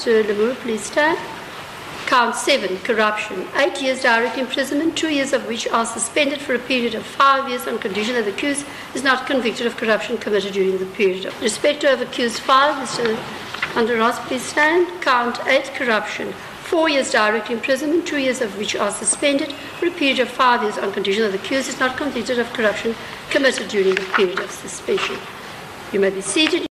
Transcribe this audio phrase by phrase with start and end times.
[0.00, 0.24] Mr.
[0.24, 1.18] Lamoer, please stand.
[2.06, 3.46] Count 7, corruption.
[3.54, 7.50] 8 years direct imprisonment, 2 years of which are suspended for a period of 5
[7.50, 11.26] years on condition that the accused is not convicted of corruption committed during the period.
[11.26, 13.14] Of respect of accused 5, Mr.
[13.76, 14.88] Andros, please stand.
[15.02, 16.32] Count 8, corruption.
[16.32, 20.62] 4 years direct imprisonment, 2 years of which are suspended for a period of 5
[20.62, 22.94] years on condition that the accused is not convicted of corruption
[23.28, 25.18] committed during the period of suspension.
[25.92, 26.66] You may be seated.